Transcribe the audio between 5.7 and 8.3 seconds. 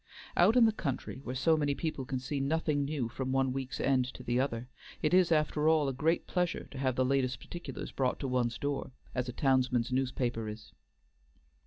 a great pleasure to have the latest particulars brought to